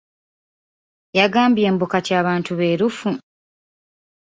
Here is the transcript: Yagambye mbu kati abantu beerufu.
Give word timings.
Yagambye 1.19 1.67
mbu 1.73 1.85
kati 1.91 2.11
abantu 2.21 2.51
beerufu. 2.59 3.09